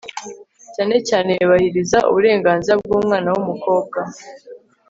[0.75, 3.99] cyane cyane yubahiriza uburenganzira bw'umwana w'umukobwa